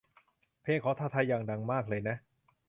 [0.61, 2.15] เพลงของทาทา ยัง ดังมากเลยนะ